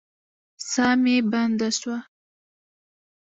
ساه 0.71 0.93
مي 1.03 1.15
بنده 1.31 1.69
سوه. 1.79 1.97